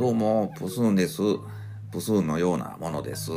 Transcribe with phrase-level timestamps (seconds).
[0.00, 1.18] どうも、プスーンです。
[1.92, 3.30] プスーンのようなものです。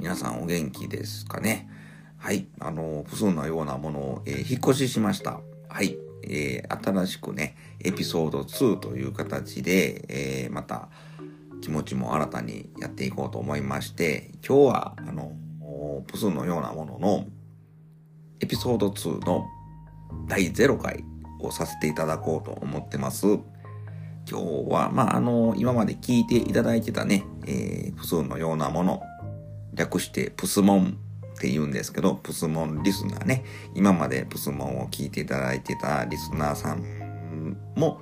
[0.00, 1.70] 皆さんお元気ですかね？
[2.18, 2.48] はい。
[2.58, 5.38] あの、プスーンのようなものを、えー引っ越ししました。
[5.68, 5.96] はい。
[6.24, 10.88] えー新しくね、エピソード2という形で、えーまた
[11.60, 15.36] 気持ちも新たにやっていこうと思いまして、今日は、あの、
[16.08, 17.26] プスーンのようなものの
[18.40, 19.46] エピソード2の
[20.26, 21.04] 第0回
[21.40, 23.38] をさせていただこうと思ってます。
[24.28, 29.02] 今日は、まあ、あの、今まで聞いていただいてたね、えー、プスのようなもの、
[29.74, 30.98] 略してプスモン
[31.34, 33.44] って言うんですけど、プスモンリスナーね、
[33.74, 38.00] 今までプスモンを聞いていただいてたリスナーさんも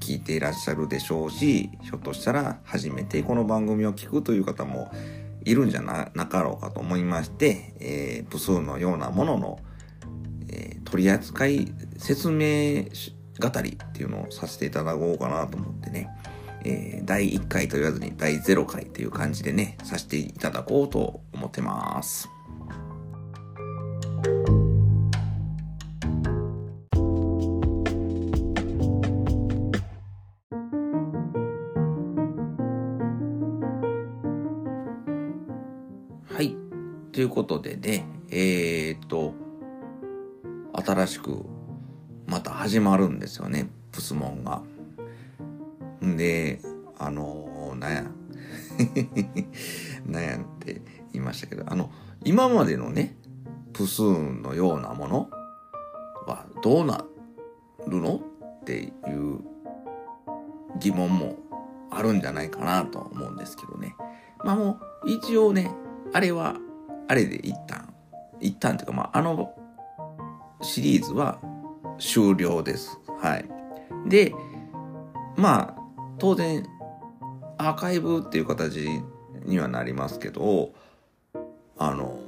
[0.00, 4.92] 聞いていらっしゃるでしょうし、ひょっとしたら初めてこの番組を聞くという方も
[5.44, 9.58] いるんじゃななかろうかと思いまして、えー、プスのようなものの、
[10.48, 16.08] えー取り扱い説明し語りっていうのをさせていただこうかなと思ってね、
[16.64, 22.28] えー第1回と言わずに第0回っていう感じでね、させていただこうと思ってます。
[36.26, 36.56] はい。
[37.12, 39.34] ということでね、えー、っと、
[40.72, 41.53] 新しく
[42.34, 44.60] また始まるんですよね、プスモンが。
[46.04, 46.58] んで、
[46.98, 48.04] あのー、なんや、
[50.04, 50.82] なんやって
[51.12, 51.92] 言いましたけど、あの、
[52.24, 53.16] 今までのね、
[53.72, 55.30] プスーンのようなもの
[56.26, 57.04] はどうな
[57.86, 58.16] るの？
[58.16, 59.38] っていう
[60.80, 61.36] 疑問も
[61.92, 63.94] あるんじゃないかなとは思うんですけどね。
[64.42, 65.70] まあもう、一応ね、
[66.12, 66.56] あれは、
[67.06, 67.94] あれで一旦、
[68.40, 69.54] 一旦っていうか、まあ、あの
[70.62, 71.38] シリーズは
[72.04, 72.98] 終了です。
[73.20, 73.48] はい。
[74.06, 74.34] で、
[75.36, 75.82] まあ、
[76.18, 76.64] 当然、
[77.56, 79.02] アーカイブっていう形
[79.44, 80.72] にはなりますけど、
[81.78, 82.18] あの、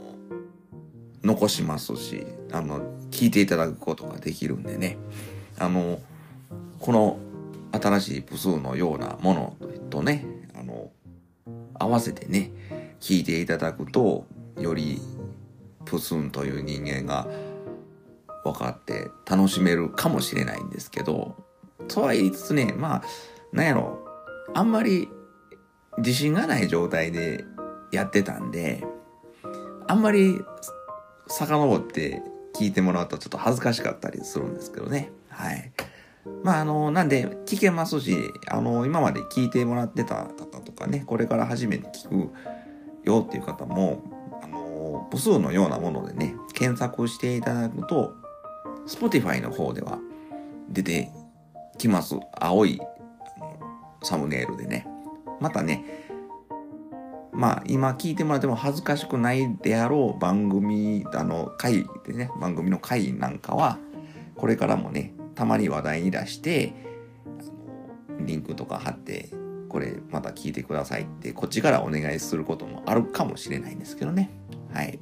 [1.23, 4.97] 残しますし、あの、聞いていただくことができるんでね、
[5.59, 6.01] あの、
[6.81, 7.19] この
[7.73, 9.57] 新しいプスーのようなもの
[9.91, 10.25] とね、
[10.59, 10.91] あの、
[11.75, 12.51] 合わせてね、
[13.01, 14.27] 聞いていただくと、
[14.59, 15.01] より
[15.85, 17.29] プスンという人間が
[18.53, 21.37] 分かって楽しめるかもしれないんですけど、
[21.89, 23.03] とは言いつつね、まあ、
[23.53, 24.07] なんやろ、
[24.55, 25.09] あんまり
[25.99, 27.45] 自信がない状態で
[27.93, 28.85] やってたんで、
[29.87, 30.41] あんまり
[31.29, 32.23] 遡って
[32.55, 35.11] 聞いてもらうとちょっと恥ずかしかったりするんですけどね。
[35.29, 35.73] はい。
[36.43, 38.17] まあ、あの、なんで聞けますし、
[38.49, 42.33] あの、今まで聞いてもらってた方とかね、これから初めて聞く
[43.05, 44.03] よっていう方も、
[44.43, 48.15] あの、部数のようなものでね、検索していただくと、
[48.87, 49.99] Spotify の方では
[50.69, 51.11] 出て
[51.79, 52.17] きます。
[52.41, 52.81] 青い
[54.03, 54.87] サムネイルでね。
[55.41, 55.85] またね、
[57.33, 63.79] まあ今聞いてもらっても恥ずかしくないであろう番組、あの回でね、番組の回なんかは、
[64.37, 66.73] これからもね、たまに話題に出して、
[68.21, 69.31] リンクとか貼って、
[69.69, 74.31] これまた聞いてくださいって、こっちからお願いすることもあるかもしれないんですけどね。
[74.73, 74.99] はい。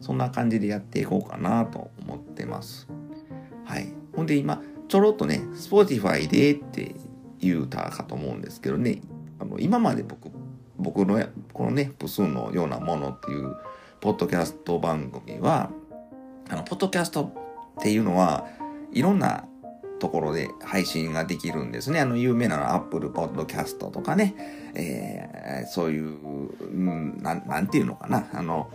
[0.00, 2.88] そんな感じでやっていこうかなと思ってます。
[3.64, 3.92] はい。
[4.14, 6.94] ほんで今、ちょろっとね、Spotify でって
[7.40, 9.00] 言うたかと思うんですけどね、
[9.38, 10.30] あの、今まで僕、
[10.76, 13.56] 僕のこのね、プスのようなものっていう、
[14.00, 15.70] ポッドキャスト番組は、
[16.50, 17.32] あの、ポッドキャスト
[17.80, 18.46] っていうのは、
[18.92, 19.46] いろんな
[19.98, 22.00] ところで配信ができるんですね。
[22.00, 24.34] あの、有名なの Apple Podcast とかね、
[24.74, 28.70] えーそういう、うんなん、なんていうのかな、あの、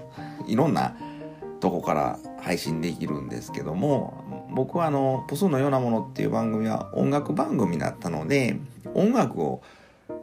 [0.48, 0.96] いろんな
[1.59, 8.58] とこから配信できるんですけども、僕はあの、プスのようなものっていう番組は音楽番組だったので、
[8.94, 9.62] 音楽を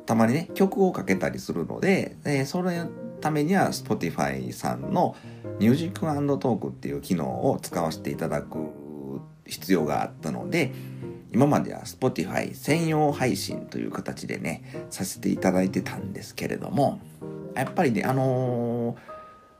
[0.07, 2.89] たまにね、曲をかけたりするので、えーそれの
[3.21, 5.17] ためには Spotify さんの
[5.59, 8.59] Music Talk っていう機能を使わせていただく
[9.47, 10.73] 必要があったので、
[11.33, 17.01] 今までは Spotify 専用配信という形でね、させていただいてたんですけれども、
[17.55, 19.16] やっぱりね、あのー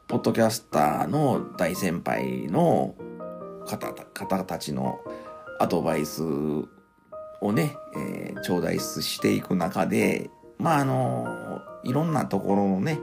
[0.09, 2.95] ポッドキャスターの大先輩の
[3.67, 5.01] 方方たちの
[5.59, 13.01] アドバイスをね、えー頂戴していく中で、まああのいろんなところのね、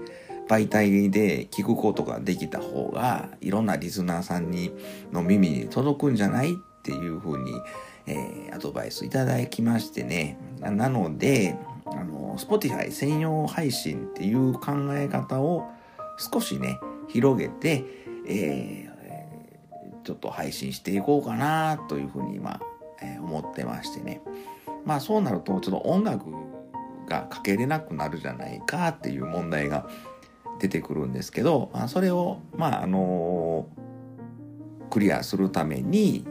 [0.48, 4.72] 媒体で聞くことができた方が、いろんなリスナーさんに
[5.12, 7.52] の耳に届くんじゃないっていうふうに、
[8.06, 10.38] えーアドバイスいただきましてね。
[10.62, 15.66] なので、あの、Spotify 専用配信っていう考え方を
[16.18, 17.86] 少しね、広げて、
[18.28, 18.94] えー
[20.04, 22.60] ちょっと配信していこうかなというふうに今、
[23.02, 24.22] えー思ってましてね。
[24.86, 26.26] まあそうなると、ちょっと音楽
[27.08, 29.88] がかけれなくなるじゃないかっていう問題が
[30.60, 33.68] 出てくるんですけど、まあ、それを、まあ、あの
[34.90, 36.26] クリアするために、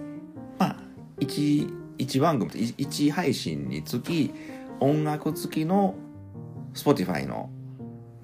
[0.59, 0.77] まあ、
[1.21, 4.33] 1、1番組、1配信につき、
[4.81, 5.95] 音楽付きの
[6.75, 7.51] Spotify の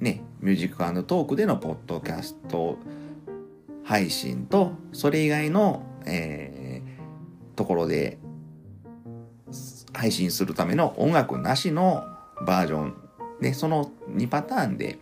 [0.00, 2.78] ね、ミュージックトークでのポッドキャスト
[3.84, 8.18] 配信と、それ以外の、えー、ところで
[9.92, 12.04] 配信するための音楽なしの
[12.46, 12.94] バージョン
[13.40, 14.98] で、その2パターンで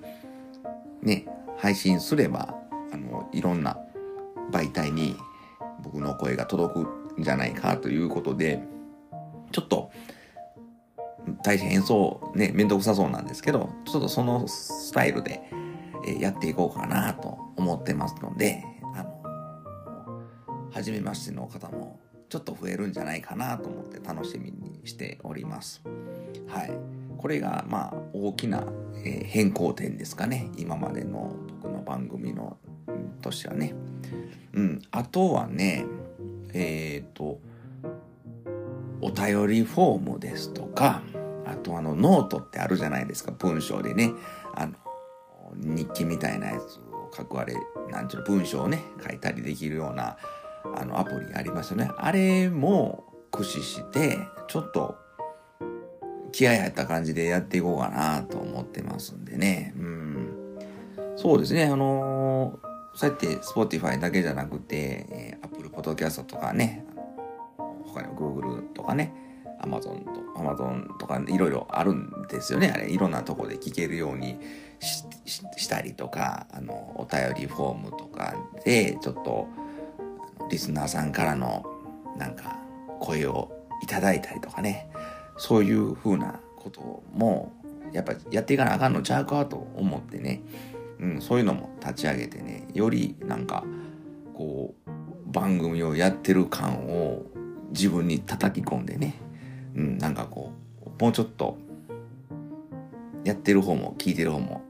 [1.03, 1.27] ね、
[1.59, 2.55] 配信すれば、
[2.93, 3.77] あの、いろんな
[4.51, 5.17] 媒体に
[5.83, 8.63] 僕の声が届くんじゃないかということで、
[9.53, 9.91] ちょっと、
[11.43, 15.51] 大変そうね、めんどくさそうなんですけど、ちょっとそのスタイルで
[16.21, 18.65] やっていこうかなと思ってますので、
[18.95, 20.23] あの、
[20.73, 25.83] 初めましての方もちょっと増えるんじゃないかなと思って楽しみにしております。
[26.49, 26.73] はい。
[27.19, 28.65] これがまあ大きな、
[29.05, 30.51] え変更点ですかね。
[30.57, 32.57] 今までの僕の番組の
[33.23, 33.75] としてはね。
[34.53, 34.83] うん。
[34.91, 35.85] あとはね、
[36.53, 37.41] えっ、ー、と、
[39.01, 41.03] お便りフォームですとか、
[41.47, 43.33] あとあのノートってあるじゃないですか。
[43.33, 44.13] 文章でね。
[44.55, 44.73] あの、
[45.55, 47.55] 日記みたいなやつを書くあれ、
[47.91, 50.17] なんちゅうの文章をね、書いたりできるような、
[50.75, 51.91] あのアプリありますよね。
[51.97, 54.97] あれも駆使して、ちょっと
[56.33, 59.75] 気合入った感じでやっていこうかなと思ってますんでね。
[59.77, 60.57] うん。
[61.17, 61.65] そうですね。
[61.67, 66.86] あのー、そうやって Spotify だけじゃなくて、えー、Apple Podcast とかね、
[67.97, 69.13] 他にも Google とかね、
[69.63, 72.73] Amazon と、Amazon とかいろいろあるんですよね。
[72.75, 74.39] あれ、いろんなとこで聞けるように
[74.81, 78.35] したりとか、あの、お便りフォームとか
[78.65, 79.49] で、ちょっと、
[80.51, 81.65] リスナーさんからの
[82.17, 82.59] なんか
[83.01, 83.53] 声を
[83.83, 84.89] いただいたりとかね
[85.37, 87.53] そういう風なことも
[87.93, 90.43] やっぱやっていかなあかんのちゃうかと思ってね、
[91.01, 93.65] うん、そういうのも立ち上げてねよりなんか
[94.35, 94.91] こう
[95.31, 97.25] 番組をやってる感を
[97.71, 99.15] 自分に叩き込んでね、
[99.75, 100.53] うん、なんかこ
[100.85, 101.59] うもうちょっと
[103.25, 104.63] やってる方も聞いてる方も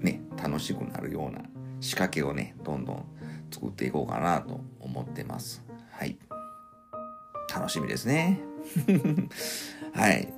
[0.00, 1.42] ね楽しくなるような
[1.80, 3.04] 仕掛けをねどんどん
[3.50, 5.64] 作っていこうかなと思ってます。
[5.90, 6.18] はい。
[7.54, 8.40] 楽しみですね。
[9.94, 10.32] はい。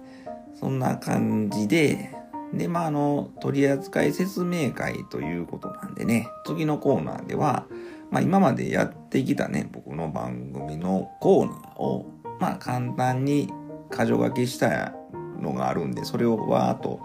[0.54, 2.14] そんな感じで、
[2.52, 7.66] で、まあ、あの、取扱説明会ということなんでね、次のコーナーでは、
[8.10, 12.06] まあ、今までやってきたね、僕の番組のコーナーを、
[12.40, 13.52] まあ、簡単に
[13.90, 14.94] 箇条書きした
[15.40, 17.00] のがあるんで、それをわーっと、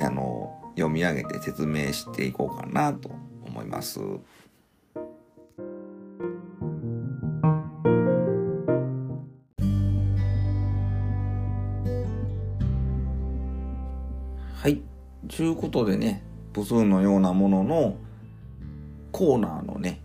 [0.00, 3.10] あの、読み上げて説明していこうかなと
[3.44, 4.00] 思います。
[14.54, 14.82] はい
[15.28, 16.22] ちゅうことでね、
[16.52, 17.96] 部数のようなものの
[19.12, 20.00] コーナーのね、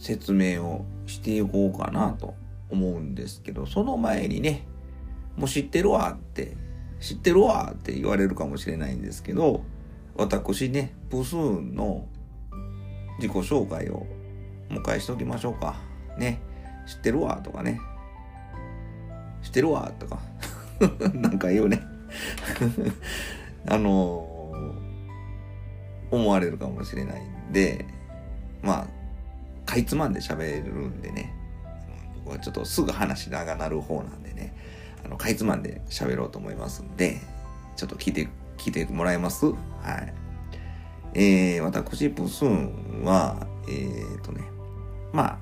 [0.00, 2.34] 説明をしていこうかなと
[2.70, 4.66] 思うんですけど、その前にね、
[5.36, 6.56] もう知ってるわって、
[7.00, 9.62] 知ってるわって言われるかもしれないんですけど、
[10.16, 12.06] 私ね、部数の
[13.18, 14.06] 自己紹介を
[14.70, 15.76] もう一回しておきましょうか。
[16.18, 16.40] ね、
[16.86, 17.78] 知ってるわとかね、
[19.42, 20.18] 知ってるわとか、
[21.12, 21.82] なんか言うね。
[23.68, 27.84] あのー、思われるかもしれないんで、
[28.62, 28.99] まあ、
[29.70, 31.32] かいつまんで喋るんでね、
[32.24, 34.52] 僕はちょっとすぐ話長なる方なんでね、
[35.04, 37.20] あの、かいつまんで喋ろうと思いますんで、
[37.76, 39.46] ちょっと聞いて、聞いてもらえます？
[39.46, 40.14] はい。
[41.14, 44.42] えー、私、プスンは、えー、とね、
[45.12, 45.38] まあ、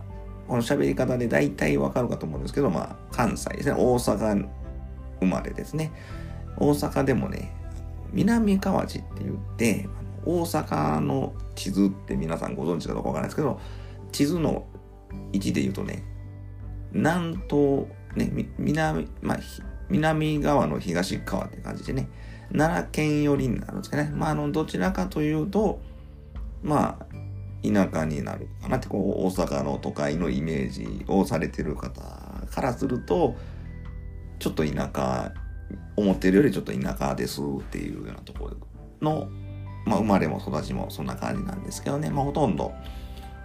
[0.46, 4.46] この喋り方で大体わかるかと思うんですけど、まあ、関西ですね、大阪
[5.20, 5.90] 生まれですね。
[6.58, 7.50] 大阪でもね、
[8.12, 9.88] 南河内って言って、
[10.26, 13.58] 大阪の地図って皆さんご存知かどうかわからないですけど、
[14.12, 14.66] 地図の
[15.32, 16.02] 位置で言うとね、
[16.92, 17.86] 南東、
[18.16, 19.38] ね、南、まあ、
[19.88, 22.08] 南側の東側って感じでね、
[22.52, 24.10] 奈良県寄りになるんですかね。
[24.14, 25.80] まあ、あの、どちらかというと、
[26.62, 27.06] まあ、
[27.62, 32.00] 田舎になるかなって、こう、大阪の都会のイメージをされてる方
[32.50, 33.36] からすると、
[34.38, 35.32] ちょっと田舎
[35.96, 38.56] 思ってるよりちょっと田舎ですっていうようなところ
[39.00, 39.28] の、
[39.84, 42.72] まあ、生まれも育ちもそんな感じなんですけどね、まあ、ほとんど、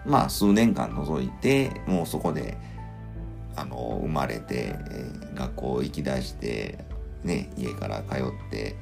[0.05, 2.57] まあ、数年間除いて、もうそこで、
[3.55, 6.85] あの、生まれて、えー、学校行き出して、
[7.23, 8.75] ね、家から通って、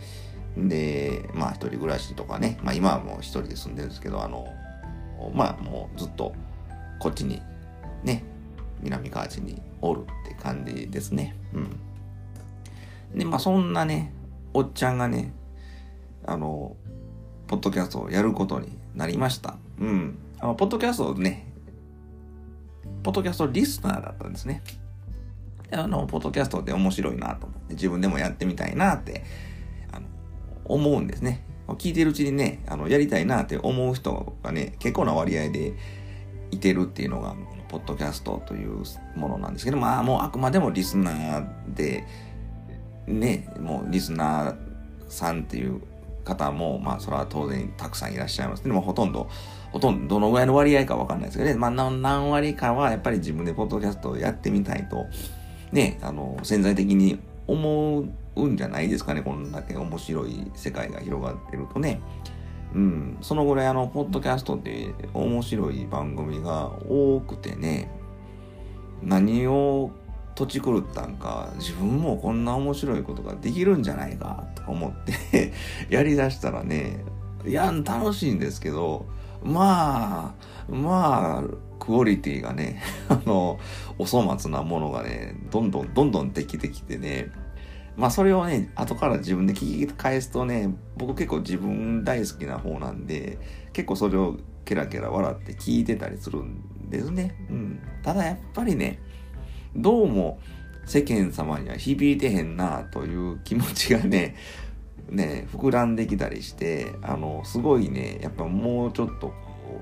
[0.57, 4.47] で、まあ、一人暮らしとかね、まあ、今はもう一人で住んでるんですけど、あの、
[5.33, 6.33] まあ、もうずっと、
[6.99, 7.41] こっちに、
[8.03, 8.23] ね、
[8.81, 11.35] 南河内におるって感じですね。
[11.53, 11.59] う
[13.15, 13.17] ん。
[13.17, 14.13] で、まあそんなね、
[14.53, 15.33] おっちゃんがね、
[16.25, 16.75] あの、
[17.47, 19.57] ポッドキャストをやることになりました。
[19.79, 20.17] うん。
[20.41, 21.45] あの、ポッドキャストね、
[23.03, 24.63] ポッドキャストリスナーだったんですね。
[25.71, 29.23] あの、ポッドキャストって面白いなと思って、自分でもやってみたいなって、
[29.91, 30.07] あの、
[30.65, 31.45] 思うんですね。
[31.67, 35.73] 聞いてるうちにね、あの、やりたいなって思う人がね、結構な割合で
[36.49, 37.35] いてるっていうのが、
[37.69, 38.83] ポッドキャストという
[39.15, 42.03] ものなんですけど、まあもうあくまでもリスナーで、
[43.05, 44.55] ね、もうリスナー
[45.07, 45.81] さんっていう
[46.25, 49.29] 方も、まあそれは当然たくさんいらっしゃいますでもほとんど、
[49.71, 55.07] ほとんどどのぐらいの割合かわかんないですけどね、まあ何割かはやっぱり自分でポッドキャストをやってみたいと、
[55.71, 58.03] ね、あの、潜在的に思
[58.35, 62.01] うんじゃないですかね、こんだけ面白い世界が広がってるとね。
[62.73, 67.89] うん、そのぐらいあの、ポッドキャストって面白い番組が多くてね、
[69.01, 69.91] 何を
[70.35, 74.91] 土地狂ったんか、自分もこんな面白いことができるんじゃないかと思っ
[75.31, 75.53] て
[75.89, 77.03] やりだしたらね、
[77.45, 79.05] いや、楽しいんですけど、
[79.43, 80.35] ま
[80.69, 81.43] あ、まあ、
[81.79, 83.59] クオリティがね、 あの、
[83.97, 87.31] お粗末なものがね、どんどんどんどんできてきてね、
[87.97, 93.37] まあそれをね、後から自分で聞き返すとね、僕結構自分大好きな方なんで、
[93.73, 97.35] 結構それをケラケラ笑って聞いてたりするんですね。
[97.49, 97.79] うん。
[98.03, 98.99] ただやっぱりね、
[99.75, 100.39] どうも
[100.85, 104.35] 世間様には響いてへんなという気持ちがね、
[105.11, 109.33] ね、膨らんできたりして、あの、すごいね、やっぱもうちょっとこ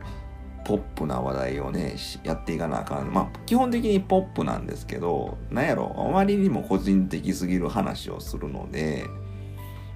[0.01, 3.13] う、ポップな話題をね、やっていかなあかん。
[3.13, 9.05] まあ、基本的にポップなんですけど、なんやろ、あまりにも個人的すぎる話をするので、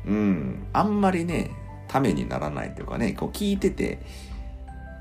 [0.06, 1.52] うん、あんまりね、
[1.88, 4.00] ためにならないっていうかね、こう聞いてて、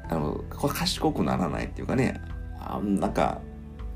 [0.09, 2.21] あの、賢くならないっていうかね、
[2.59, 3.41] あなんか、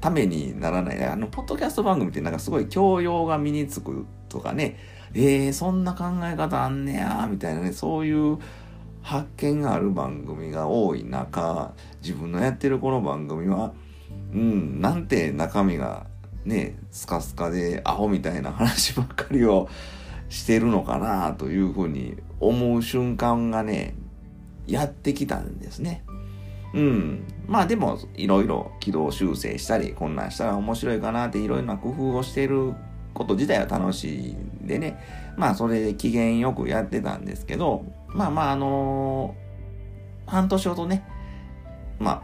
[0.01, 1.05] ためにならない。
[1.05, 4.77] あの、ポッドキャスト番組ってなんかすごい教養が身につくとかね、
[5.19, 8.39] えー、そんな考え方あんねや、みたいなね、そういう
[9.01, 13.73] 発見がある番組が多い中、自分のやってるこの番組は、
[14.35, 16.07] うん、なんて中身が
[16.45, 19.71] ね、スカスカでアホみたいな話ばっかりを
[20.29, 23.95] してるのかなというふうに思う瞬間がね、
[24.67, 26.05] やってきたんですね。
[26.75, 27.25] うん。
[27.47, 32.75] まあでも、いろいろ軌道修正したり、こんなんしたら面白いかなっていろいろな工夫をしてる
[33.17, 34.99] こと自体は楽しいんでね。
[35.37, 41.05] まあそれで機嫌よくやってたんですけど、まあまああのー、半年ほどね、
[41.99, 42.23] まあ、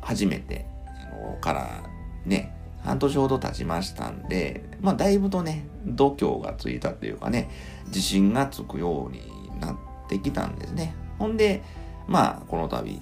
[0.00, 0.66] 初めて、
[1.12, 1.82] の、から
[2.24, 7.50] ね、半年ほど経ちましたんで、まあだいぶとね、度胸がついたっていうかね、
[7.86, 9.20] 自信がつくように
[9.60, 9.76] なっ
[10.08, 10.94] てきたんですね。
[11.18, 11.62] ほんで、
[12.08, 13.00] まあこの度、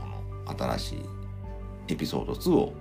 [0.00, 0.06] こ
[0.48, 0.98] の新しい
[1.88, 2.72] エピソード2を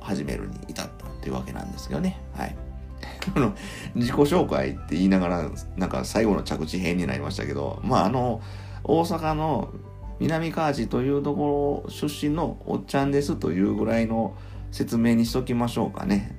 [0.00, 2.20] 始めるに至ったというわけなんですけどね。
[2.34, 2.56] はい。
[3.34, 3.54] あの、
[3.94, 8.40] 自己紹介って言いながら、なんか最後の着地編になりましたけど、まああの、
[8.84, 9.70] 大阪の
[10.18, 14.36] 南河内というところ出身のおっちゃんですというぐらいの
[14.70, 16.36] 説明にしときましょうかね。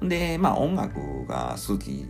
[0.00, 0.08] うん。
[0.08, 2.06] で、まあ音楽が好き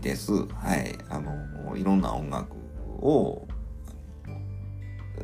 [0.00, 0.32] です。
[0.32, 0.96] はい。
[1.08, 2.56] あの、いろんな音楽
[3.00, 3.46] を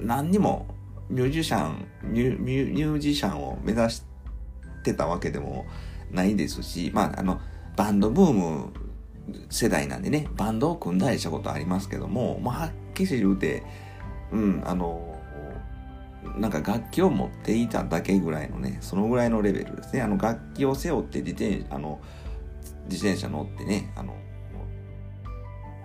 [0.01, 0.67] 何にも
[1.09, 4.03] ミュージシャンミュミュージシャンを目指し
[4.83, 5.67] てたわけでも
[6.11, 7.41] ないですしまああの
[7.77, 8.73] バンドブーム
[9.51, 13.63] 世代なんでねバンドを組んだりしたことありますけども、まあ、はっきり言うて
[14.33, 15.17] うんあの
[16.37, 20.03] なんか楽器を持っていただけぐらいのねそのぐらいのレベルですね。
[20.03, 22.01] あの楽器を背負って自転あの
[22.89, 24.17] 自転車乗ってねあの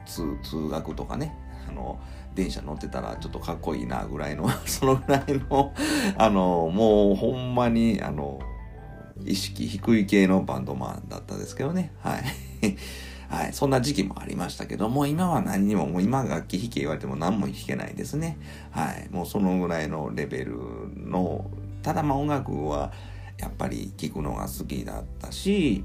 [0.06, 1.36] 通通学とかね
[1.68, 2.00] あの
[2.36, 5.74] 電車乗ってたらちょっとかっこいいなぐらいの そのぐらいの
[6.18, 8.40] あの、もうほんまに、あの、
[9.26, 11.94] 意識低い系のバンドマンだったですけどね。
[12.02, 12.24] はい。
[13.30, 13.54] はい。
[13.54, 18.38] そんな時期もありましたけども、今は何にも、もう今楽器弾け言われても何も弾けないですね。
[18.72, 19.10] はい。
[19.12, 20.56] もうそのぐらいのレベル
[20.96, 21.50] の、
[21.82, 22.92] ただまあ音楽は
[23.40, 25.84] やっぱり聴くのが好きだったし、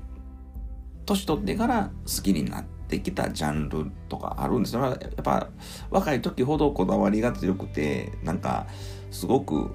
[1.06, 4.82] 年取ってから好きになって、ってきたジャンルとかあるんですよ。
[4.82, 5.48] やっぱ
[5.90, 8.66] 若い時ほどこだわりが強くて、なんか
[9.10, 9.70] すごく、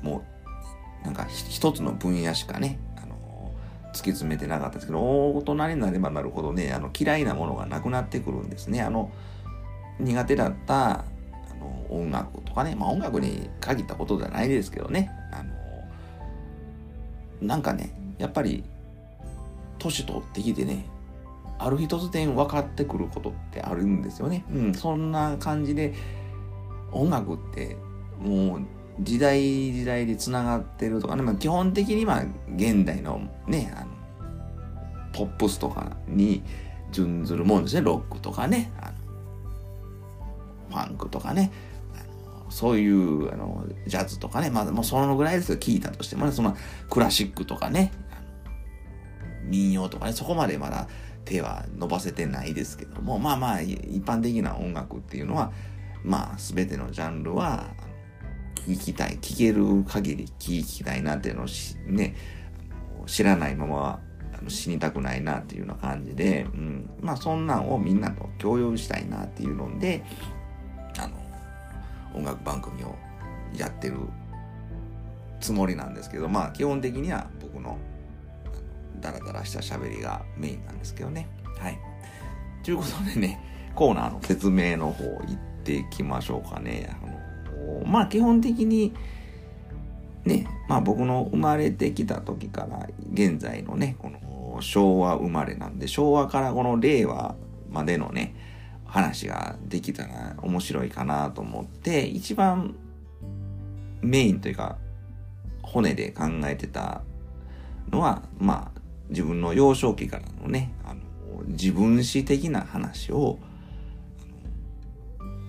[0.00, 0.22] もう、
[1.04, 3.52] なんか一つの分野しかね、あの、
[3.88, 8.82] 突き詰めてなかったですけど、大人になればなるほどね、あの嫌いなものがなくなってくるんですね。
[8.82, 9.10] あの、
[9.98, 11.04] 苦手だったあ
[11.60, 15.52] の音楽とかね、まあ音楽に限ったことじゃないですけどね、あの、
[17.40, 18.64] なんかね、やっぱり
[19.78, 20.86] 年取ってきてね、
[21.58, 24.44] ある日突然分かってくることってあるんですよね。
[24.50, 25.94] うん、そんな感じで、
[26.92, 27.76] 音楽って
[28.18, 28.66] もう
[29.00, 32.24] 時代時代で繋がってるとかね、まあ、基本的には
[32.56, 33.86] 現代のね、あの、
[35.12, 36.42] ポップスとかに
[36.90, 37.82] 準ずるもんですね。
[37.82, 38.92] ロックとかね、あの
[40.70, 41.50] ファンクとかね、
[42.50, 46.56] そういうあのジャズとかね、まあもうそのぐらいですよ、聞いたとしてもね、その
[46.90, 47.92] クラシックとかね、
[49.44, 50.88] 民謡とかね、そこまでまだ
[51.24, 55.52] 手は伸ばせてないですけども、まあまあ、一般的な音楽っていうのは、
[56.02, 57.70] まあ、全てのジャンルは、
[58.66, 61.46] 聞きたい、聞ける限り聞きたいなっていうのを
[61.86, 62.14] ね、
[63.06, 64.00] 知らないまま
[64.46, 70.04] 死にたくないなっていうような感じで、うん、まあそんなんをみんなと共有したいなっていうので、
[70.98, 71.14] あの、
[72.14, 72.94] 音楽番組を
[73.56, 73.96] やってる
[75.40, 77.78] つもりなんですけど、まあ基本的には僕の
[79.00, 81.28] ダラダラした喋りがメインなんですけどね。
[81.58, 81.78] はい。
[82.62, 83.40] ということでね、
[83.74, 86.90] コーナーの説明の方行っていきましょうかね。
[87.02, 87.17] あの
[87.86, 88.94] まあ基本的に、
[90.24, 97.34] ね、まあ僕の生まれてきた時から現在のね、この昭和生まれなんで、昭和からこの令和
[97.70, 98.34] までのね、
[98.84, 102.74] 話ができたら面白いかなと思って、一番
[104.00, 104.78] メインというか、
[105.62, 107.02] 骨で考えてた
[107.90, 111.00] のは、まあ、自分の幼少期からのね、あの、
[111.48, 113.38] 自分史的な話を、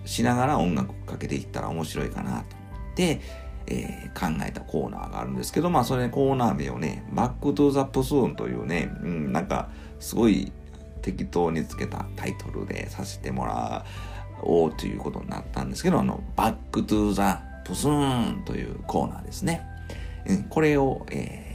[0.10, 3.22] しながら音楽かけていったら面白いかなと思って、
[3.68, 10.51] えー、考えたコーナーがあるんですけど、まあそれコーナー名をね、 Back to the プスーンというね、うん、なんかすごい
[11.04, 13.86] 適当につけたタイトルでさせてもら
[14.42, 19.62] おうということになったんですけど、あの、 Back to the プスーンというコーナーですね。
[20.28, 21.50] うん、これを、えー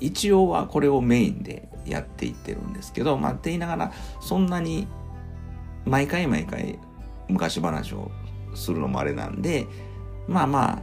[0.00, 4.88] 一応はこれをメインでやっていってるんですけど、まあ、って言いながら、そんなに
[5.84, 6.78] 毎回毎回
[7.30, 8.10] 昔話を
[8.54, 9.66] するのもあれなんで、
[10.28, 10.82] まあまあ、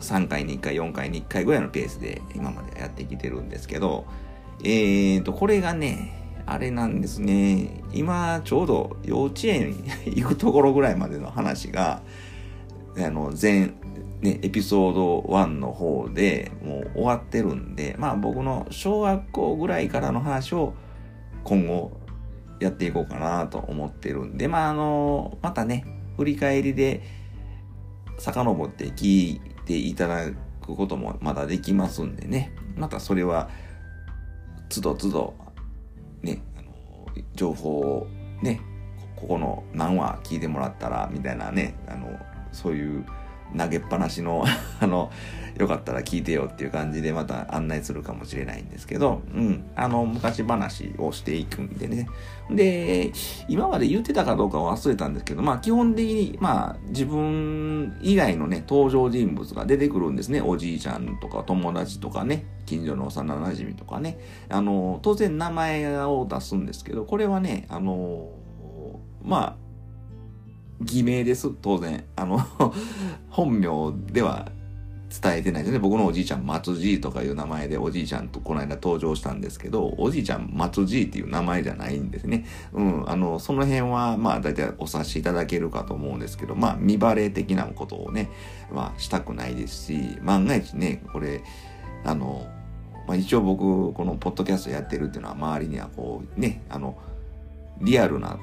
[0.00, 4.06] 3回に1回、4回に1回ぐらいのペースで今までやってきてるんですけど、
[4.62, 7.82] えーと、これがね、あれなんですね。
[7.92, 12.02] 今、ちょうど幼稚園行くところぐらいまでの話が、
[12.98, 13.72] あの、前、
[14.20, 20.74] ね、エピソード1の方でもう終わってるんで、まあ僕の小学校ぐらいからの話を
[21.44, 21.92] 今後
[22.60, 25.84] やっていこうかなと思ってるんで、まああの、またね、
[26.16, 27.02] 振り返りで
[28.18, 33.48] 遡って聞いていただくこともまだできますんでね、またそれは、
[34.68, 35.34] つどつど、
[36.22, 38.06] ね、あの、情報を
[38.42, 38.60] ね、
[39.16, 42.18] ここの何話聞いてもらったら、みたいなね、あの、
[42.52, 43.06] そういう
[43.56, 44.44] 投げっぱなしの
[44.80, 45.10] あの、
[45.60, 52.08] よかったら聞いてよっていう感じでまた案内するかもしれないんですけど、うん、あの、昔話をしていくんでね。
[52.50, 53.12] で、
[53.46, 60.40] 今まで言ってたかどうか忘れたんですけど、まあ基本的に、まあ自分以外のね、登場人物が出てくるんですね。
[60.40, 64.18] おじいちゃんとか友達とかね、近所の幼馴染とかね。
[64.48, 68.30] あの、当然名前を出すんですけど、これはね、あの、
[69.22, 69.70] まあ、
[70.80, 72.04] 偽名です、当然。
[72.16, 72.40] あの
[73.28, 74.50] 本名では
[75.10, 75.80] 伝えてないですね。
[75.80, 82.46] 僕のおじいちゃん、松じとかいう名前でおじいちゃんとこの間登場したんですけど、おじいちゃん、松じっていう名前じゃないんですね。
[82.72, 88.30] うん、あの、その辺は、まあ、大体お察しいただけるかと思うんですけど、まあ、見バレ的なことをね、
[88.72, 91.42] まあ、したくないですし、万が一ね、これ、
[92.04, 92.46] あの、
[93.08, 96.96] まあ、一応僕、このポッドキャストやってるっていうのは、周りにはこう、ね、あの、
[97.80, 98.38] リアルな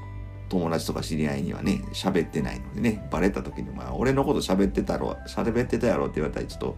[0.50, 6.78] 友達とか知り合いにはね、喋ってないのでね、バレた時に、まあ、俺のこと喋ってたろ、喋ってたやろって言われたらちょっと、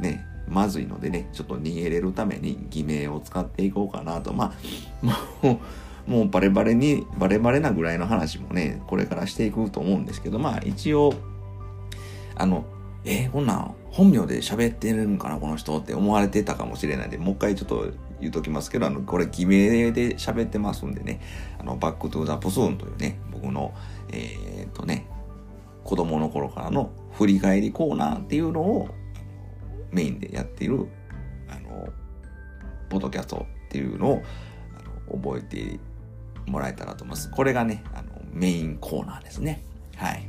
[0.00, 4.32] ね、まずいのでね、ちょっと逃げれるために偽名を使っていこうかなと。
[4.32, 4.54] ま
[5.02, 5.60] あ、も
[6.06, 11.12] う、もうバレバレに、バレバレなぐらいの話もね、これからしていくと思うんですけど、まあ一応、
[12.34, 12.64] あの、
[13.04, 17.86] えー、こんなん本名で喋ってるんかな、この人って思われてたかもしれないんで、もう一回ちょっと
[18.20, 21.20] 言うときますけど、あの、これ偽名で喋ってますんでね、
[21.58, 23.74] あの、 Back to the プスーンというね、僕の、
[24.10, 25.06] えー、っとね、
[25.84, 28.88] 子供の頃からの振り返りコーナーっていうのを
[29.90, 30.86] メインでやっている、
[31.48, 31.88] あの、
[32.90, 34.22] ポッドキャストっていうのを
[35.10, 35.80] あの覚えて
[36.46, 37.30] もらえたらと思います。
[37.30, 39.64] これがね、あの、メインコーナーですね。
[39.96, 40.28] はい。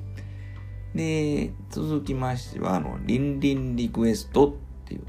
[0.95, 4.53] で、続きましては、あの、リンリンリクエストっ
[4.85, 5.03] ていう、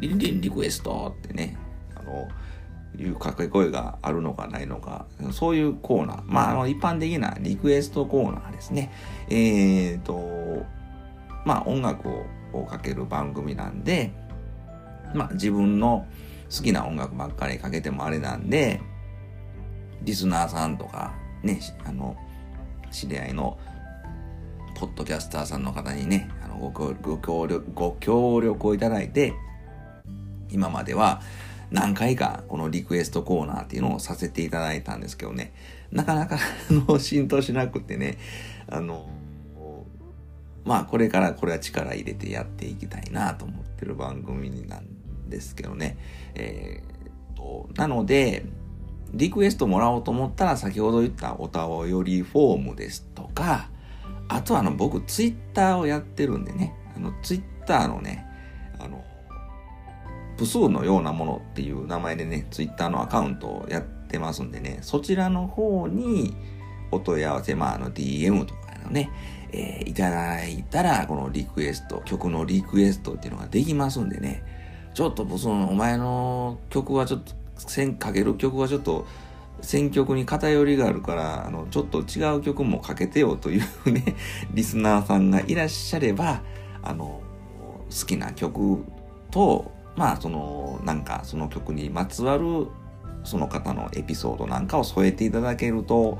[0.00, 1.58] リンリンリクエストってね、
[2.12, 2.28] あの、
[2.98, 6.22] いう掛け声があるのかないのか、そういうコーナー。
[6.26, 8.92] まあ、あの、一般的なリクエストコーナーですね。
[9.28, 10.66] えっ、ー、と、
[11.46, 12.08] まあ、音楽
[12.52, 14.12] をかける番組なんで、
[15.14, 16.06] まあ、自分の
[16.54, 18.80] 好きな音楽ばっかりかけてもあれなんで、
[20.02, 22.16] リスナーさんとか、ね、あの、
[22.90, 23.58] 知り合いの、
[24.74, 29.32] ポッドキャスターさんの方にね、あのごご協力、ご協力をいただいて、
[30.50, 31.22] 今までは、
[31.72, 35.52] 何回かこのリクエストコーナーっていうのをさせていただいたんですけどね、
[35.90, 36.38] なかなか
[37.00, 38.18] 浸透しなくてね、
[38.68, 39.06] あの、
[40.64, 45.96] まあこれからこれは力入れてやっていきたいなと思ってる番組なんですけどね。
[46.34, 48.44] えー、と、なので、
[49.14, 53.68] リクエストもらおうと思ったら先ほど言ったおたおよりフォームですとか、
[54.28, 58.26] あとはあの僕ツイッターをやってるんでね、あのツイッターのね、
[60.42, 66.34] プスのようなものっていう名前でね、ツイッターのアカウントをやってますんでね、そちらの方に
[66.90, 69.08] お問い合わせ、まああの DM とかのね、
[69.52, 74.42] えー、いただいたら、このリクエスト、曲のリクエストっていうのができますんでね、
[74.94, 79.06] ちょっとその、お前の曲はちょっと、線かける曲はちょっと、
[79.60, 84.16] 選曲に偏りがあるから、あの、ちょっと違う曲もかけてよというね、
[84.52, 86.42] リスナーさんがいらっしゃれば、
[86.82, 87.20] あの、
[87.88, 88.84] 好きな曲
[89.30, 92.68] と、まあ、その、なんか、その曲にまつわる、
[93.24, 96.18] その方のエピソードなんかを添えていただけると、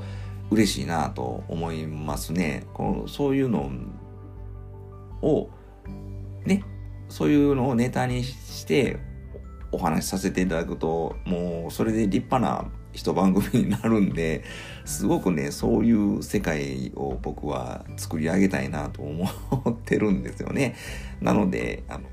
[0.51, 2.65] 嬉しいなと思いますね。
[2.73, 3.71] このそういうの
[5.21, 5.49] を、
[6.45, 6.63] ね、
[7.09, 8.99] そういうのをネタにして
[9.71, 14.43] お話しさせていただくと、もうそれで立派な一番組になるんで、
[14.85, 19.25] すごくね、そういう世界を僕は作り上げたいなと思
[19.69, 20.75] ってるんですよね。
[21.19, 22.07] なので、あの、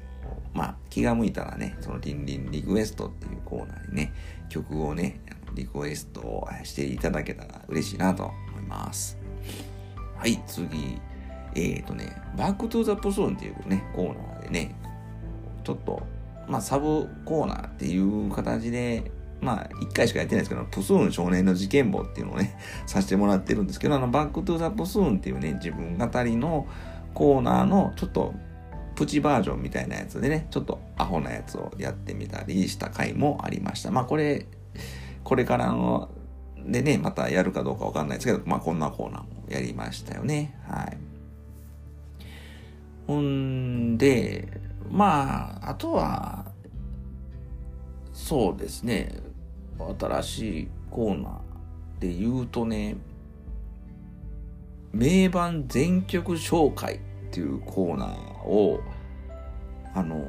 [0.54, 4.12] まあ、気が向いたらね、そのリンリンリクエストっていうコーナーにね、
[4.48, 5.20] 曲をね、
[5.54, 9.18] リクエストをしていただけたら嬉しいなと思います。
[10.16, 11.00] はい、次。
[11.54, 14.74] えっ、ー、とね、 Back to the プスーンっていうね、コーナーでね、
[15.64, 16.02] ちょっと、
[16.48, 19.10] まあ、サブコーナーっていう形で、
[19.40, 26.66] まあ、一回しかやってないですけど、プスーン少年の事件簿っていうのをね、 させてもらってるんですけど、あの、バックトゥーザポスーンっていうね、自分語りの
[27.14, 28.34] コーナーの、ちょっと、
[29.00, 33.90] プチバージョンみたいなやつでね、ちょっとアホなやつをやってみたりした回もありました。
[33.90, 34.44] まあ、これ、
[35.24, 36.10] これからの、
[36.66, 40.54] でね、またやるかどうかわかんないですけど、まあこんなコーナーもやりましたよね。
[40.68, 40.98] はい。
[43.06, 44.48] ほんで、
[44.90, 46.52] まあ、あとは、
[48.12, 49.14] そうですね、
[49.98, 52.98] 新しいコーナーで言うとね、
[54.92, 56.98] 名盤全曲紹介っ
[57.30, 58.80] ていうコーナーを、
[59.94, 60.24] あの、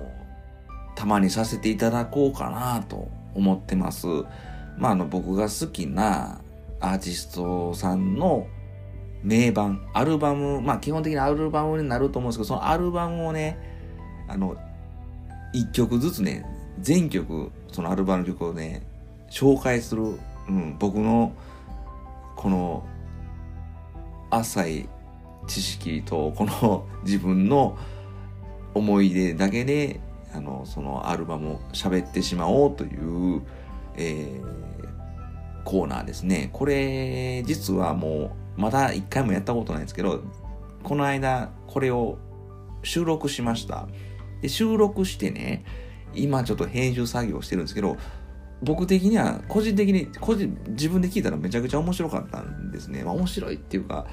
[0.96, 4.08] たまにさせていただこうかなと思ってます。
[4.78, 6.42] まあ、あの、僕が好きな
[6.80, 8.48] アーティストさんの
[9.24, 13.58] 名盤、アルバム、まあ、基本的にアルバムになると思うんですけど、そのアルバムをね、
[14.28, 14.56] あの、
[15.54, 16.46] 一曲ずつね、
[16.80, 18.82] 全曲、そのアルバムの曲をね、
[19.30, 20.18] 紹介する、
[20.50, 21.34] うん、僕の、
[22.36, 22.86] この、
[24.32, 24.90] 浅い
[25.48, 27.78] 知識と、この自分の
[28.74, 30.00] 思い出だけで、
[30.34, 33.42] あの、そのアルバムを喋ってしまおうという、
[33.96, 36.50] えー、コーナーですね。
[36.54, 40.24] これ、実はもう、まだ一回もやったことないんですけど、
[40.84, 42.18] この間、これを
[42.84, 43.88] 収録しました。
[44.42, 45.64] で、収録してね、
[46.14, 47.98] 今ちょっと編集作業してるんですけど、
[48.64, 53.04] 僕的には、個人的に、個人、自分で聞いたらめちゃくちゃ面白かったんですね。
[53.04, 54.06] まあ面白いっていうか、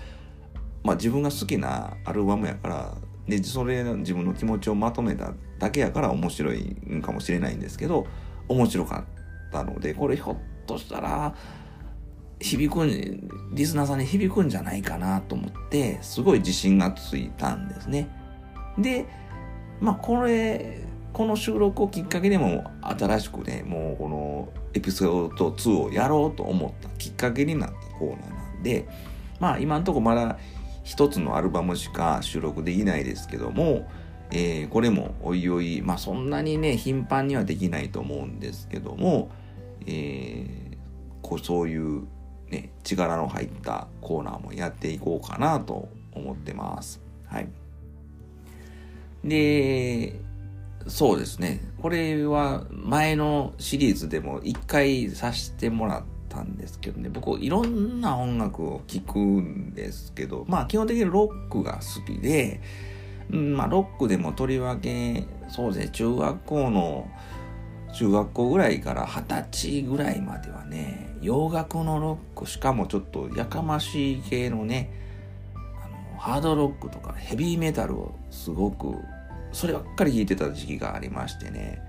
[0.82, 2.94] まあ自分が好きなアルバムやから、
[3.28, 8.06] で、それ自分の気持ちをまとめただけやから面白いんかもしれないんですけど、
[8.48, 9.04] 面白か
[9.48, 10.36] ったので、これひょっ
[10.66, 11.34] としたら、
[12.40, 18.08] 響くん、リスナーさんに響くんじゃないかなと思って、すごい自信がついたんですね。
[18.78, 19.06] で、
[19.80, 28.88] まあこれ、この収録をきっかけでも新しくね、もうこのエピソード2をやろうと思ったきっかけになったコーナーなんで、
[29.40, 30.38] まあ今んとこまだ
[30.88, 33.86] 一つのアルバムしか収録できないですけども、
[34.30, 39.30] えー、これもおいおい、まあそんなにね、頻繁にはできないと思うんですけども、
[39.84, 40.76] えー、
[41.20, 42.06] こうそういう
[42.48, 47.02] ね、力の入ったコーナーもやっていこうかなと思ってます。
[47.26, 47.48] はい。
[49.22, 50.18] で、
[50.86, 51.60] そうですね。
[51.82, 62.60] これは前のシリーズでも一回させてもらったんですけどね、僕いろんな音楽を聴くんですけど、まあ基本的にロックが好きで、
[63.30, 67.08] うん、まあ、ロックでもとりわけ、そうですね、中学校の、
[67.94, 74.90] 中学校ぐらいから二十歳ぐらいまではね、洋楽のロック、しかもちょっとやかましい系のね、
[75.54, 78.94] あの、ハードロックとかヘビーメタルをすごく、
[79.52, 81.82] そればっかり聴いてた時期がありましてね、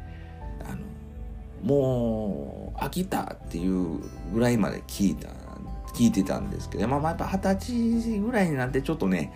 [1.63, 3.99] もう、飽きたっていう
[4.33, 5.29] ぐらいまで聞いた、
[5.93, 9.33] 聞いてたんですけど、まあ、まあやっぱ二十歳ぐらいになってちょっとね、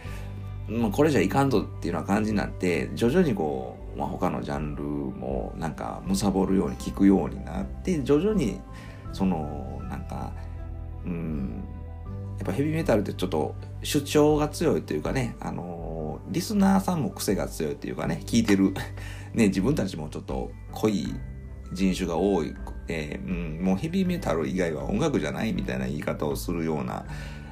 [0.67, 8.59] もうこれじゃいかんとっていうような感じになって、徐々にこう、まあ、他のジャンルもなんか貪るように聞くようになって徐々に
[9.11, 10.31] そのなんか
[11.05, 11.63] うん
[12.37, 18.73] やっぱヘビーメタルってちょっと主張が強いというかねあのリスナーさんも癖が強いというかね聞いてる
[19.33, 21.13] ね自分たちもちょっと濃い
[21.73, 22.55] 人種が多い、
[22.87, 27.05] えー、うん、もうヘビーメタル以外は音楽じゃないみたいな言い方をするような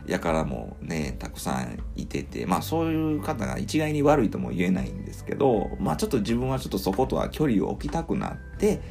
[0.05, 8.81] やからもね、たくさんいてて、まあそういう方が一概に悪いとも言えないんですけど、まあちょっと自分はちょっとそことは距離を置きたくなって、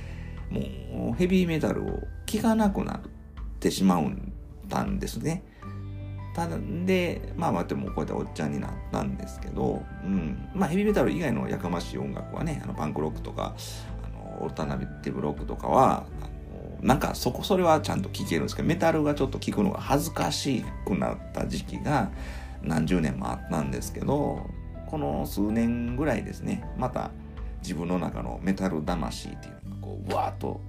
[0.50, 3.00] もうヘビーメタルを聴かなくなっ
[3.58, 4.02] てしまっ
[4.68, 5.44] たんですね。
[6.34, 10.48] ただで、まあまあでもこうやっておっちゃんになったんですけど、うん。
[10.54, 13.54] まあヘビーメタル以外のやかましい音楽はね、あのパンクロックとか、
[14.40, 16.06] オルタナビティブロックとかは、
[16.82, 22.10] なんかそこそれはちゃんと聞けるんですけどメタルがちょっと聞くのが恥ずかしくなった時期が
[22.62, 24.46] 何十年もあったんですけど
[24.86, 27.10] この数年ぐらいですねまた
[27.62, 30.60] 自分の中のメタル魂っていうのがこうわーっと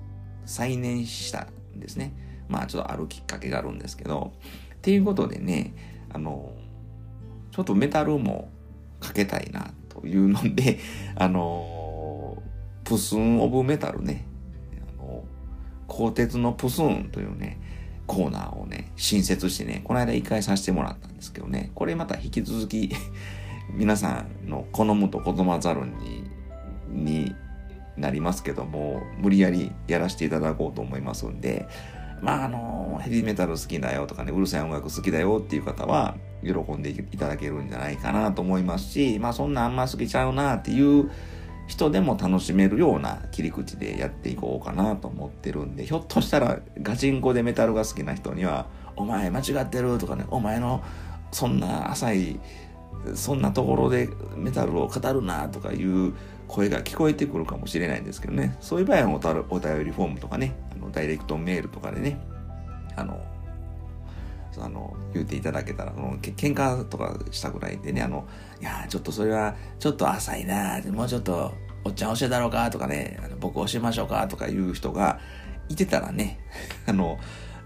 [0.45, 2.13] 再燃したんですね。
[2.49, 4.33] まあちょっとあるきっかけがあるんですけど
[4.75, 5.73] っていうことでね
[6.11, 6.53] あの
[7.51, 8.49] ちょっとメタルも
[8.99, 10.79] かけたいなというので
[11.15, 11.80] あの
[12.91, 14.25] プスン・オブ・メタルね。
[14.99, 15.23] あの
[15.87, 17.57] 鋼鉄のプスーンというね、
[18.05, 22.91] コーナーをね、新設してね、この間一回させてもらったんですけどね、これまた引き続き
[23.73, 26.29] 皆さんの好むと好まざるに、
[26.89, 27.35] に
[27.95, 31.69] なりますけども、無理やりやらせていただこうと思いますんで、
[32.21, 41.09] まああの、ヘビーメタル好きだよとかね、うるさい音楽好きだよっていう方は、喜んでいただけるんじゃないかなと思いますし、まあそんなあんま好きちゃうなっていう
[41.71, 50.83] 人でも楽しめるような切り口でやっていこうかなと思ってるんで、ひょっとしたらガチンコでメタルが好きな人には、お前間違ってるとかね、お前の
[51.31, 52.39] そんな浅い、
[53.15, 56.13] そんなところでメタルを語るなとかいう
[56.49, 62.19] 声が聞こえてくるかもしれないんですけどね、そういう場合はお便りフォームとかね、あのダイレクトメールとかでね、
[62.97, 63.17] あの、
[64.63, 68.25] あの、言うていただけたら、のけ喧嘩とかしたくないでね、あの、
[68.59, 75.19] いやちょっとそれは、ちょっと浅いなもうちょっと、おっちゃん教えたろうかとかね、あの僕教えましょうかとかいう人が
[75.69, 76.39] いてたらね、
[76.85, 77.17] あの、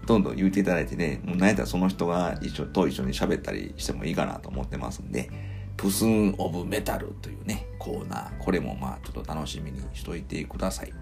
[0.06, 5.30] どんどん言うていただいてね、もう何やったらその人が一緒と一緒に喋ったりしてもいいかなと思ってますんで、
[5.76, 10.92] プスン・オブ・メタルというね、コーナー、これもまあちょっと楽しみにしといてください。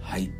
[0.00, 0.30] はい。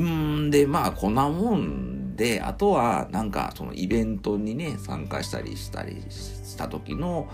[0.00, 7.28] んで、まあこんなもんで、あとはなんかそのイベントにね、参加したりしたりした時の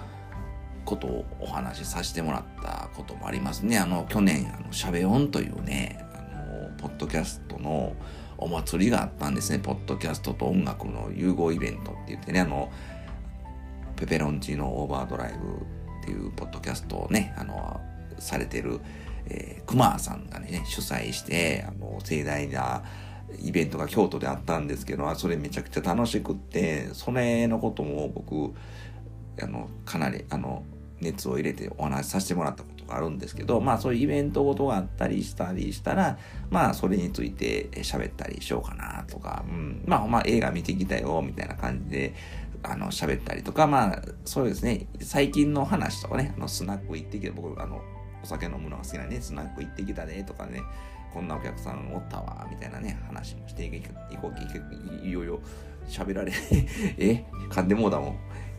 [0.84, 3.78] ことをお話しさせてもらったこともありますね。
[3.78, 7.94] あの、去年、あの、しゃべ音というね、あの、ポッドキャストの
[8.38, 9.58] お祭りがあったんですね。
[9.58, 12.70] ポッドキャストと音楽の融合イベントって言ってね、あの、
[13.96, 15.36] ペペロンチーノオーバードライブ
[16.00, 17.80] っていうポッドキャストをね、あの、
[18.18, 18.80] されてる、
[19.30, 22.82] えー、熊さんがね、主催して、あの、盛大な
[23.40, 28.52] イベントが京都であったんですけど、それめちゃくちゃ楽しくって、それのことも僕、
[29.42, 30.64] あの、かなり、あの、
[31.00, 36.18] 熱を入れてお話しさせてもらったことがあるんですけど、まあそういうイベントごとがあったりしたりしたら、
[36.50, 42.14] まあそれについて喋ったりしようかなとか、うん、まあまあ映画見てきたよ、みたいな感じで、
[42.62, 47.80] あの、喋ったりとか、まあ、そうですね、最近の話とかね、あの、スナック行ってきて、僕、あの、
[48.22, 50.60] お酒飲むのが好きなね、スナック行ってきたねとかね、
[51.12, 53.70] こんなお客さんおったわ、みたいなね、話もしてい
[54.20, 55.40] こう、いよいよ
[55.88, 56.32] 喋られ、
[56.98, 58.16] え、噛んでもうだもん。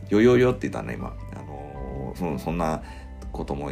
[0.08, 1.16] よよよって言ったね、今。
[1.34, 2.82] あのー、そそんな
[3.32, 3.70] ことも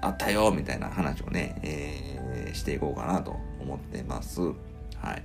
[0.00, 4.40] あったよ、みたいな話をね、えー、していこうかなと思ってます。
[4.40, 5.22] はい。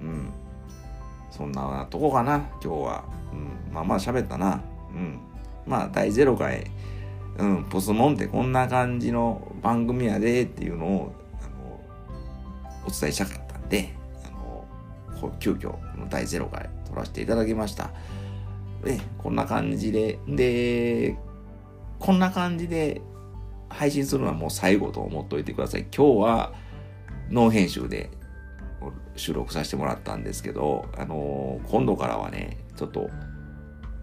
[0.00, 0.32] うん。
[1.30, 3.04] そんなとこかな、今日は。
[3.32, 3.72] うん。
[3.72, 4.60] まあまあ喋ったな。
[4.90, 5.18] うん。
[5.66, 6.70] まあ、第0回、
[7.38, 13.94] うん、ポスモンってこんな感じの番組やでっていうのを、あの、お伝えしたかったんで、
[14.24, 14.64] あの、
[15.38, 17.90] 急遽、この第0回撮らせていただきました。
[18.84, 21.16] で、こんな感じで、で、
[21.98, 23.02] こんな感じで
[23.68, 25.86] 配信するのはもう最後と思っといてください。
[25.94, 26.52] 今日は
[27.30, 28.10] ノー編集で
[29.16, 33.10] 収録させてもらったんですけど、あの、今度からはね、ちょっと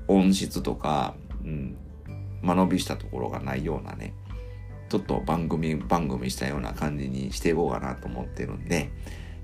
[0.07, 1.77] 音質とか、うん、
[2.43, 4.13] 間延びしたところがないようなね、
[4.89, 8.91] ちょっと番組、番組したような感じにしていこうかなと思ってるんで、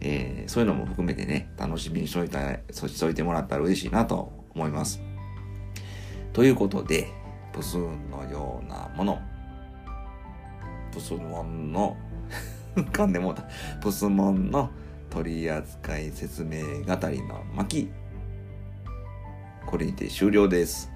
[0.02, 5.02] えー、そういうのも含めてね、楽しみにしといた、しといてもらったら嬉しいなと思います。
[6.34, 7.12] ということで、
[7.52, 9.20] プスーンのようなもの、
[10.92, 11.98] プスモンの
[12.76, 13.44] 噛んでもうた、
[13.82, 14.70] プスモンの
[15.10, 17.92] 取扱説明語りの巻、
[19.66, 20.92] これにて終了です。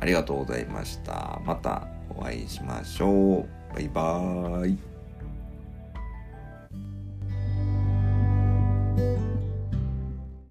[0.00, 1.40] ありがとうございました。
[1.44, 3.74] またお会いしましょう。
[3.74, 4.87] バイバーイ